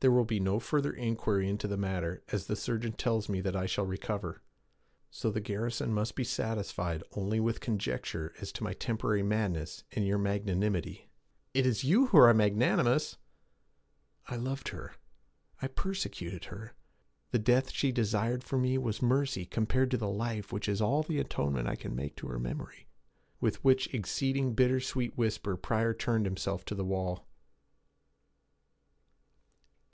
There 0.00 0.12
will 0.12 0.24
be 0.24 0.38
no 0.38 0.60
further 0.60 0.92
inquiry 0.92 1.48
into 1.48 1.66
the 1.66 1.76
matter, 1.76 2.22
as 2.28 2.46
the 2.46 2.54
surgeon 2.54 2.92
tells 2.92 3.28
me 3.28 3.40
that 3.40 3.56
I 3.56 3.66
shall 3.66 3.84
recover. 3.84 4.42
So 5.10 5.28
the 5.28 5.40
garrison 5.40 5.92
must 5.92 6.14
be 6.14 6.22
satisfied 6.22 7.02
only 7.14 7.40
with 7.40 7.58
conjecture 7.58 8.32
as 8.40 8.52
to 8.52 8.62
my 8.62 8.74
temporary 8.74 9.24
madness 9.24 9.82
and 9.90 10.06
your 10.06 10.18
magnanimity.' 10.18 11.08
'It 11.52 11.66
is 11.66 11.82
you 11.82 12.06
who 12.06 12.18
are 12.18 12.32
magnanimous!' 12.32 13.16
'I 14.28 14.36
loved 14.36 14.68
her; 14.68 14.94
I 15.60 15.66
persecuted 15.66 16.44
her! 16.44 16.76
The 17.32 17.40
death 17.40 17.72
she 17.72 17.90
desired 17.90 18.44
for 18.44 18.56
me 18.56 18.78
was 18.78 19.02
mercy 19.02 19.46
compared 19.46 19.90
to 19.90 19.96
the 19.96 20.08
life 20.08 20.52
which 20.52 20.68
is 20.68 20.80
all 20.80 21.02
the 21.02 21.18
atonement 21.18 21.66
I 21.66 21.74
can 21.74 21.96
make 21.96 22.14
to 22.18 22.28
her 22.28 22.38
memory.' 22.38 22.86
With 23.40 23.64
which 23.64 23.92
exceeding 23.92 24.54
bitter 24.54 24.80
whisper 25.16 25.56
Pryor 25.56 25.92
turned 25.92 26.24
himself 26.24 26.64
to 26.66 26.76
the 26.76 26.84
wall. 26.84 27.24